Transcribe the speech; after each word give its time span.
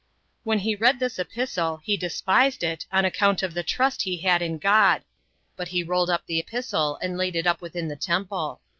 When 0.43 0.57
he 0.57 0.73
read 0.73 0.97
this 0.97 1.19
epistle, 1.19 1.77
he 1.83 1.95
despised 1.95 2.63
it, 2.63 2.87
on 2.91 3.05
account 3.05 3.43
of 3.43 3.53
the 3.53 3.61
trust 3.61 3.99
that 3.99 4.03
he 4.05 4.17
had 4.17 4.41
in 4.41 4.57
God; 4.57 5.03
but 5.55 5.67
he 5.67 5.83
rolled 5.83 6.09
up 6.09 6.25
the 6.25 6.39
epistle, 6.39 6.97
and 7.03 7.19
laid 7.19 7.35
it 7.35 7.45
up 7.45 7.61
within 7.61 7.87
the 7.87 7.95
temple. 7.95 8.61